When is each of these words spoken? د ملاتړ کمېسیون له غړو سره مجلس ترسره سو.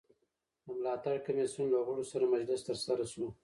د 0.65 0.67
ملاتړ 0.77 1.15
کمېسیون 1.25 1.67
له 1.73 1.79
غړو 1.87 2.03
سره 2.11 2.31
مجلس 2.33 2.61
ترسره 2.69 3.05
سو. 3.13 3.25